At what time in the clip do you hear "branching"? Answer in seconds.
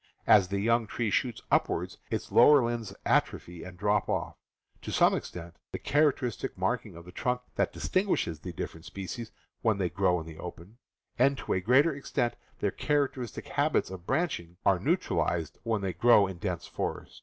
14.07-14.57